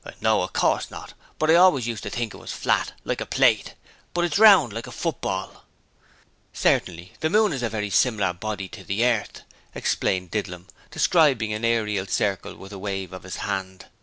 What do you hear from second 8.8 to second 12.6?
the earth,' explained Didlum, describing an aerial circle